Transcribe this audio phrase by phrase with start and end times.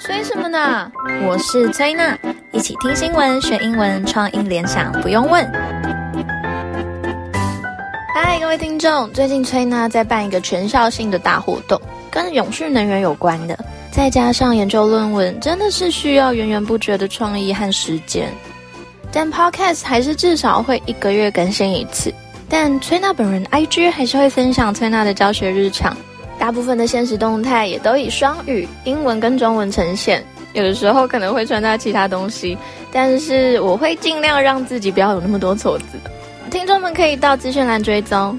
[0.00, 0.90] 催什么呢？
[1.26, 2.16] 我是崔娜，
[2.52, 5.44] 一起听新闻学英文，创意联想不用问。
[8.14, 11.80] 嗨，各位听众，最近崔娜在办一个全校性的大活动，
[12.10, 13.58] 跟永续能源有关的，
[13.90, 18.32] 再加上研究论文，真的是需要源源不绝的创意和时间。
[19.12, 22.12] 但 Podcast 还是至少会一个月更新一次。
[22.48, 25.94] 但崔娜本人 IG 还是会分享崔娜的教学日常，
[26.38, 32.56] 大部分的现实动态也都以双语英文跟中文呈现，有的时候可能会穿插其他东西，
[32.92, 35.84] 但是我会尽量让自己不要有那么多错字。
[36.50, 38.38] 听众们可以到资讯栏追踪。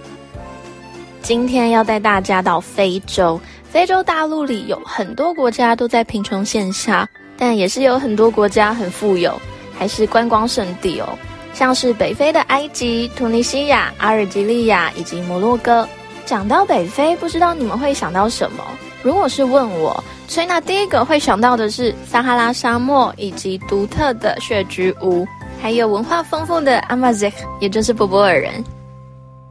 [1.22, 3.40] 今天要带大家到非洲，
[3.70, 9.40] 非洲大陆里有很多国家都在贫穷线下，但也是有很多国家很富有，
[9.78, 11.10] 还是观光胜地哦。
[11.54, 15.88] 像是北非的埃及、突尼西亚、阿尔及利亚以及摩洛哥。
[16.30, 18.64] 讲到北非，不知道你们会想到什么？
[19.02, 25.28] 如果是问我，崔娜第一个会想到的是撒哈拉沙漠以及独特的雪菊屋，
[25.60, 28.64] 还有文化丰富的 Amazigh，也就是柏柏尔人。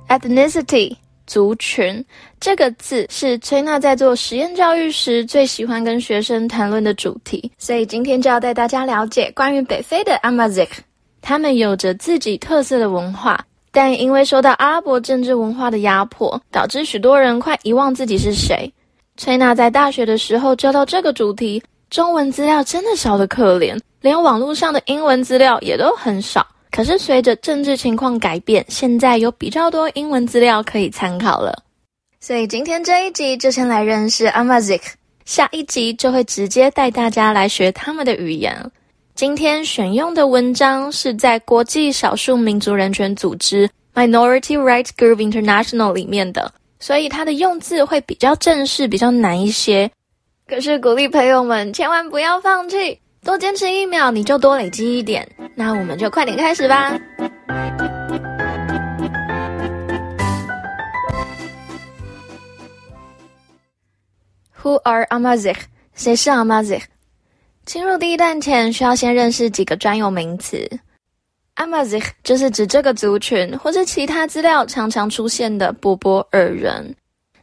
[0.07, 0.95] Ethnicity
[1.27, 2.05] 族群
[2.39, 10.69] 这个字是崔娜在做实验教育时最喜欢跟学生谈论的主题，所以今天就要带大家了解关于北非的 Amazigh。
[11.21, 18.73] 他们有着自己特色的文化，但因为受到阿拉伯政治文化的压迫，导致许多人快遗忘自己是谁。
[19.17, 26.47] 崔娜在大学的时候教到这个主题，中文资料真的少得可怜，连网络上的英文资料也都很少。
[26.71, 31.63] 可是随着政治情况改变，现在有比较多英文资料可以参考了。
[32.21, 34.83] 所以今天这一集就先来认识 Amazigh，
[35.25, 38.71] 下一集就会直接带大家来学他们的语言。
[39.19, 49.91] 今天选用的文章是在国际少数民族人权组织 Minority Rights Group International 里面的，所以它的用字会比较正式，比较难一些。
[50.47, 55.29] 可是鼓励朋友们千万不要放弃，多坚持一秒，你就多累积一点。
[55.57, 56.97] 那我们就快点开始吧。
[64.63, 65.59] Who are Amazigh？
[65.97, 66.83] 谁是 Amazigh？
[67.69, 70.67] 进入第一段前，需要先认识几个专有名词。
[71.57, 76.97] Amazigh 就是指这个族群或者其他资料常常出现的柏柏尔人。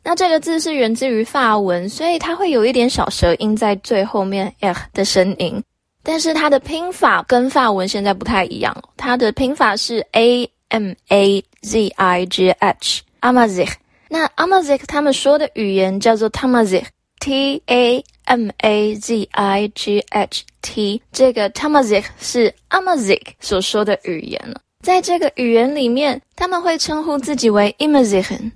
[0.03, 5.63] 那这个字是源自于法文，所以它会有一点小舌音在最后面 r 的声音。
[6.02, 13.74] 但是它的拼法跟法文现在不太一样，它的拼法是 A M A Z I G H Amazigh。
[14.09, 16.86] 那 Amazigh 他们说的语言叫做 Tamazigh
[17.20, 18.03] T A。
[18.28, 24.59] M A Z I G H T，这个 Tamazigh 是 Amazigh 所说的语言了。
[24.84, 28.52] 在这个语言里面，他们会称呼自己为 Imazighen，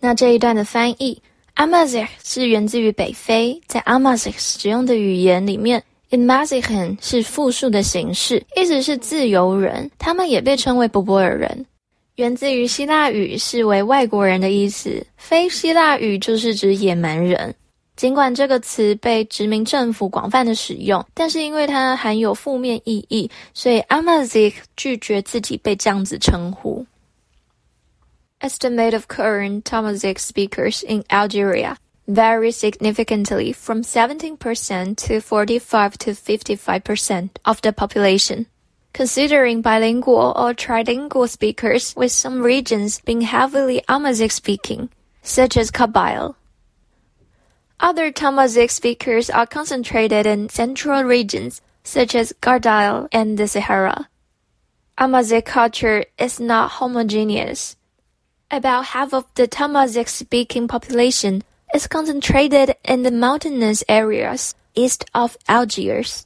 [0.00, 1.22] 那这一段的翻译。
[1.56, 9.90] Amazigh 是源自于北非，在 Amazigh 使用的语言里面，Inmazighen 是复数的形式，意思是自由人。
[9.98, 11.66] 他们也被称为柏柏尔人，
[12.16, 15.06] 源自于希腊语，是为外国人的意思。
[15.16, 17.54] 非希腊语就是指野蛮人。
[17.94, 26.84] 尽管这个词被殖民政府广泛的使用，但是因为它含有负面意义，所以 Amazigh 拒绝自己被这样子称呼。
[28.42, 31.76] Estimate of current Tamazight speakers in Algeria
[32.08, 38.46] vary significantly from 17% to 45 to 55% of the population,
[38.92, 44.90] considering bilingual or trilingual speakers with some regions being heavily Amazigh speaking,
[45.22, 46.34] such as Kabyle.
[47.78, 54.08] Other Tamazight speakers are concentrated in central regions, such as Gardale and the Sahara.
[54.98, 57.76] Amazigh culture is not homogeneous.
[58.51, 61.41] About half of the Tamazight-speaking population
[61.73, 66.21] is concentrated in the mountainous areas east of Algiers.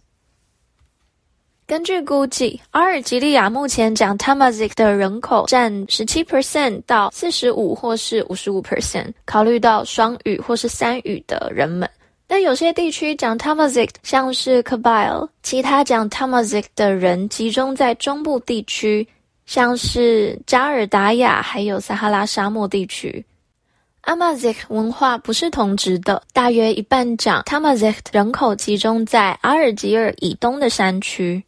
[1.65, 9.13] 根据估计，阿尔及利亚目前讲 Tamazight 的人口占十七 percent 到四十五或是五十五 percent。
[9.25, 11.89] 考虑到双语或是三语的人们，
[12.27, 19.07] 但有些地区讲 Tamazight，像是 Kabyle，其他讲 Tamazight 的人集中在中部地区，
[19.46, 23.24] 像是加尔达亚还有撒哈拉沙漠地区。
[24.02, 31.42] Amazigh 文化不是同质的，大约一半讲 Tamazight 人口集中在阿尔及尔以东的山区。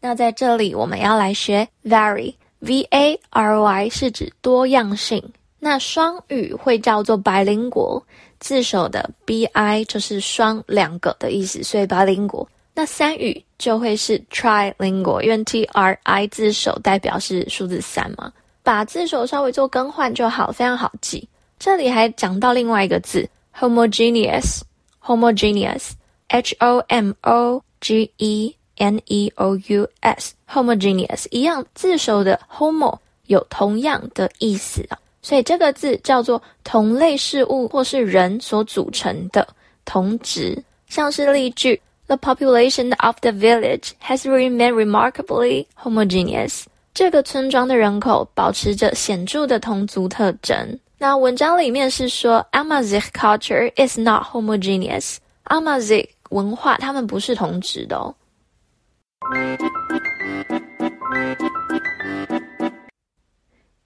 [0.00, 5.22] 那在这里，我们要来学 vary，v a r y 是指多样性。
[5.60, 8.02] 那双语会叫做 bilingual，
[8.38, 12.46] 自首的 b i 就是双两个的意思，所以 bilingual。
[12.74, 18.30] 那三语就会是 trilingual，因为 t r i 字首代表是数字三嘛，
[18.62, 21.26] 把字首稍微做更换就好，非常好记。
[21.58, 23.26] 这里还讲到另外一个字
[23.58, 28.54] homogeneous，homogeneous，h o m o g e。
[28.76, 39.46] N E O U S，homogeneous 一样字首的 homo 有同样的意思啊，所以这个字叫做同类事物或是人所组成的
[39.84, 46.65] 同质，像是例句 ：The population of the village has remained remarkably homogeneous。
[46.93, 50.79] 这个村庄的人口保持着显着的同族特征。
[50.97, 58.15] 那文章里面是说，Amazigh culture is not homogeneous。Amazigh 文化他们不是同质的哦。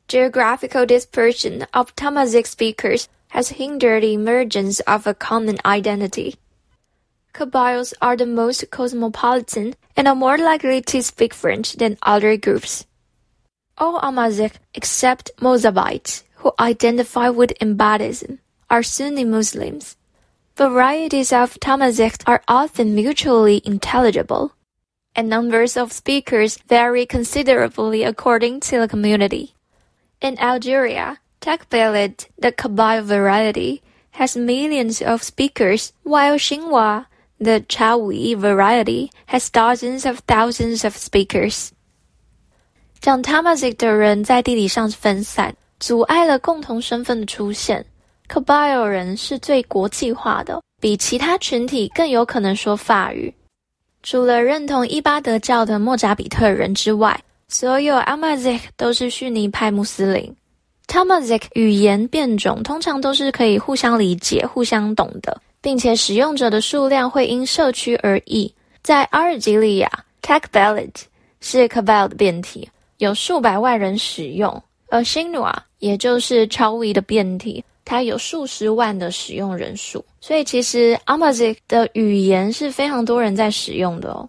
[0.07, 6.35] Geographical dispersion of Tamazight speakers has hindered the emergence of a common identity.
[7.38, 12.85] Kabyles are the most cosmopolitan and are more likely to speak French than other groups.
[13.79, 18.38] All Amazigh except Mozabites, who identify with Ibadism,
[18.69, 19.96] are Sunni Muslims.
[20.56, 24.55] Varieties of Tamazight are often mutually intelligible
[25.14, 29.55] and numbers of speakers vary considerably according to the community.
[30.20, 33.81] In Algeria, Takbalit, the Kabyle variety,
[34.19, 37.06] has millions of speakers, while Xinhua,
[37.38, 41.70] the Chawi variety, has dozens of thousands of speakers.
[43.00, 47.85] 讲 Tamazight 的人在地理上分散，阻碍了共同身份的出现。
[48.29, 53.32] Kabyle 人是最国际化的，比其他群体更有可能说法语。
[54.02, 57.19] 除了认同伊巴德教的莫扎比特人之外，
[57.49, 60.35] 所有 Amazigh 都是逊尼派穆斯林。
[60.87, 68.52] Tamazight 语言变种通常都是可以互相理解、互相懂的，并且使用者的数量会因社区而异。
[68.82, 69.90] 在阿尔及利亚
[70.22, 70.93] ，Takbalit
[71.40, 72.69] 是 Kabyle 的变体，
[72.99, 74.52] 有数百万人使用；
[74.88, 77.64] 而 Sinua 也就是 Chawi 的变体。
[77.84, 84.28] 它有数十万的使用人数，所以其实 Amazig 的语言是非常多人在使用的哦。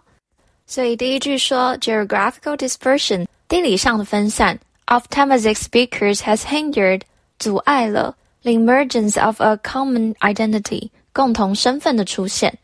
[0.65, 7.01] 所以第一句说 geographical dispersion 地理上的分散 of Tamazight speakers has hindered
[7.39, 12.58] 阻碍了 the emergence of a common identity 共同身份的出现。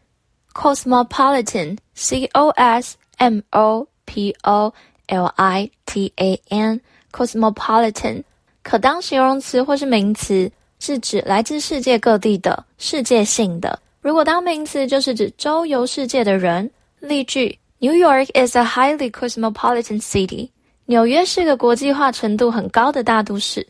[0.52, 4.72] cosmopolitan C O S M O P O
[5.06, 6.80] L I T A N
[7.12, 8.22] cosmopolitan
[8.62, 10.50] 可当形容词或是名词。
[10.80, 13.78] 是指来自世界各地的世界性的。
[14.02, 16.70] 如果当名词，就是指周游世界的人。
[17.00, 20.50] 例句：New York is a highly cosmopolitan city。
[20.84, 23.66] 纽约是个国际化程度很高的大都市。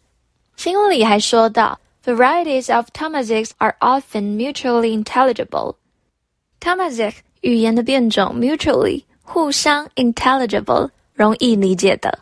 [0.57, 1.79] 新闻里还说到
[2.09, 12.21] ，Varieties of Tamazighs are often mutually intelligible。Tamazight 语言的变种，mutually 互相 intelligible 容易理解的。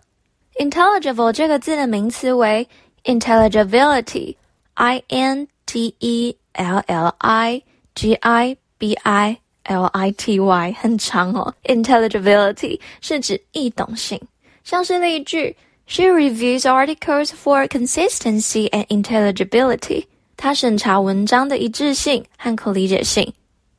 [0.56, 2.68] intelligible 这个字的名词为
[3.04, 7.62] intelligibility。I N T E L L I
[7.94, 14.18] G I B I L I T Y 很长哦，intelligibility 是指易懂性，
[14.64, 15.54] 像是例句
[15.87, 20.06] ：She reviews articles for consistency and intelligibility。
[20.37, 23.32] 它审查文章的一致性和可理解性。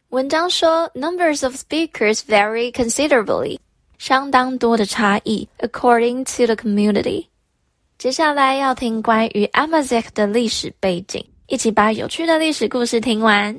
[0.09, 3.59] 文章说，numbers of speakers vary considerably，
[4.06, 7.26] 相当多的差异，according to the community。
[7.96, 11.24] 接下来要听关于 Amazigh 的历史背景。
[11.46, 13.58] 一起把有趣的历史故事听完。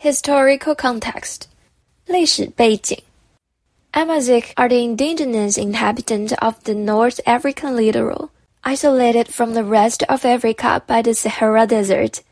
[0.00, 1.42] Historical context，
[2.06, 3.00] 历史背景。
[3.94, 8.30] Amazigh are the indigenous inhabitants of the North African littoral,
[8.62, 12.22] isolated from the rest of Africa by the Sahara Desert.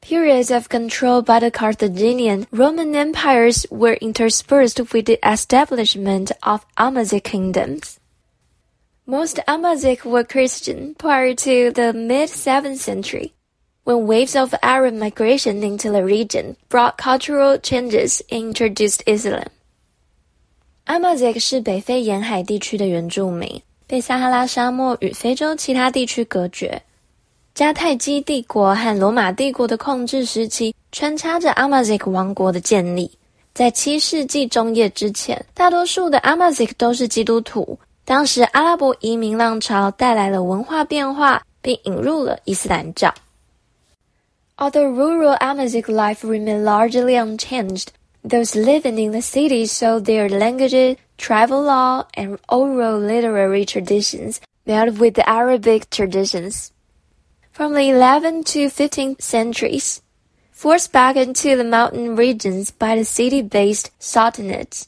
[0.00, 7.20] Periods of control by the Carthaginian Roman empires were interspersed with the establishment of Amazigh
[7.20, 8.00] kingdoms.
[9.04, 13.34] Most Amazigh were Christian prior to the mid-7th century,
[13.84, 19.48] when waves of Arab migration into the region brought cultural changes and introduced Islam.
[20.86, 26.82] Amazigh 是北非沿海地区的原住民，被撒哈拉沙漠与非洲其他地区隔绝。
[27.54, 33.10] 迦太基帝国和罗马帝国的控制时期，穿插着 Amazigh 王国的建立。
[33.52, 37.78] 在七世纪中叶之前，大多数的 Amazigh 都是基督徒。
[38.04, 43.12] 当时阿拉伯移民浪潮带来了文化变化，并引入了伊斯兰教。
[44.56, 47.86] Although rural Amazigh life remained largely unchanged,
[48.23, 54.99] those living in the cities saw their languages, tribal law, and oral literary traditions meld
[54.99, 56.71] with the Arabic traditions.
[57.51, 60.01] From the 11th to 15th centuries,
[60.51, 64.87] forced back into the mountain regions by the city-based sultanates,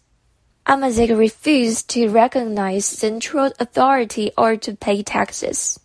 [0.65, 5.79] Amazigh refused to recognize central authority or to pay taxes.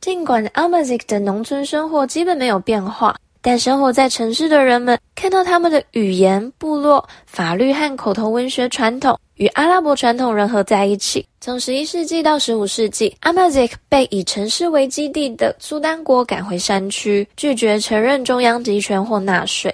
[0.00, 3.16] 尽管 Amazigh 的农村生活基本没有变化，
[3.47, 9.17] 但生活在城市的人们看到他们的语言、部落、法律和口头文学传统。
[9.35, 11.25] 与阿拉伯传统融合在一起。
[11.39, 19.73] 从十一世纪到十五世纪，Amazigh 被以城市为基地的苏丹国赶回山区，拒绝承认中央集权或纳税。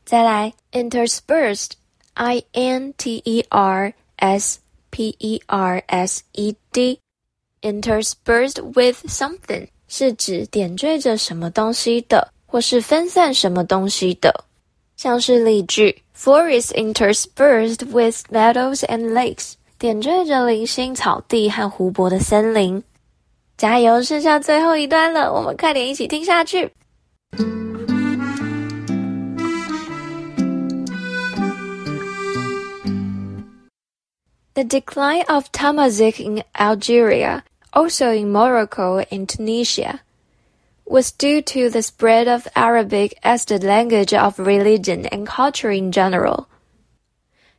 [0.05, 4.59] 再来，interspersed，I N T E R S
[4.91, 14.45] P E R S E D，interspersed with something 是指点缀着什么东西的，或是分散什么东西的。
[14.97, 22.83] 像是例句，Forest interspersed with meadows and lakes， 点缀着零星草地和湖泊的森林。
[23.57, 24.03] 加油！
[24.03, 26.73] 剩下最后一段了，我们快点一起听下去。
[34.55, 37.43] The decline of Tamazight in Algeria,
[37.73, 40.01] also in Morocco and Tunisia,
[40.85, 45.91] was due to the spread of Arabic as the language of religion and culture in
[45.91, 46.47] general,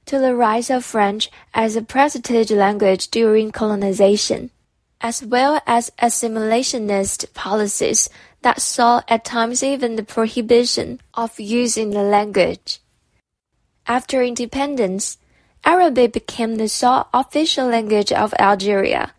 [0.09, 4.51] to the rise of French as a prestige language during colonization.
[5.01, 8.09] as well as assimilationist policies
[8.43, 12.81] that saw at times even the prohibition of using the language.
[13.87, 15.19] After independence,
[15.65, 19.15] Arabic became the sole official language of Algeria.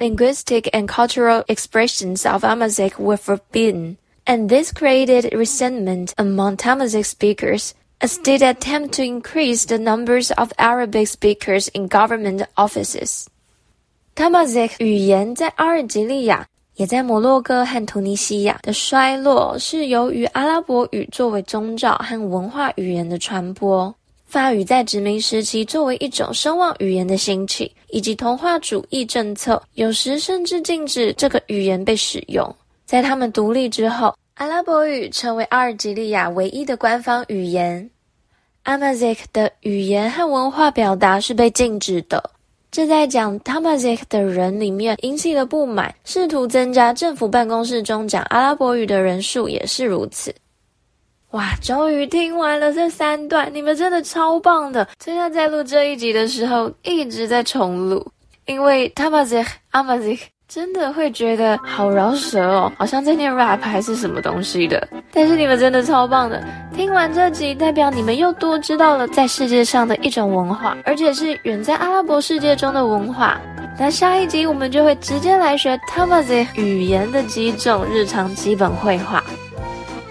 [0.00, 7.74] Linguistic and cultural expressions of Amazigh were forbidden, and this created resentment among Tamazight speakers
[8.00, 13.26] as did attempt to increase the numbers of Arabic speakers in government offices.
[14.14, 23.92] Tamazight 语言在阿尔及利亚，也在摩洛哥和突尼西亚的衰落，是由于阿拉伯语作为宗教和文化语言的传播，
[24.26, 32.54] 法语在殖民时期作为一种声望语言的兴起，以及同化主义政策，有时甚至禁止这个语言被使用。
[32.86, 37.90] 在他们独立之后，阿拉伯语成为阿尔及利亚唯一的官方语言。
[38.64, 42.22] Amazigh 的语言和文化表达是被禁止的。
[42.70, 50.32] 这在讲 Tamazigh 的人里面引起了不满，试图增加政府办公室中讲阿拉伯语的人数也是如此。
[51.32, 54.86] 哇，终于听完了这三段，你们真的超棒的！
[55.00, 58.06] 崔娜在录这一集的时候一直在重录，
[58.46, 60.16] 因为他们这阿玛这
[60.48, 64.88] 真的会觉得好饶舌哦，好像在念 rap 还是什么东西的。
[65.12, 66.42] 但是你们真的超棒的，
[66.74, 73.38] 听完这集代表你们又多知道了在世界上的一种文化，而且是远在阿拉伯世界中的文化。
[73.78, 79.22] 那下一集我们就会直接来学他们这语言的几种日常基本会话。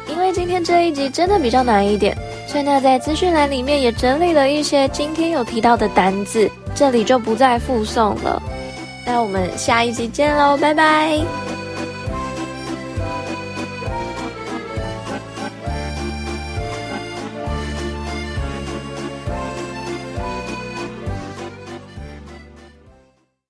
[0.08, 2.15] 因为今天这一集真的比较难一点，
[2.46, 8.39] 所以呢，在资讯栏里面也整理了一些今天有提到的单字，这里就不再附送了。
[9.08, 11.47] 那我们下一集见喽，拜拜。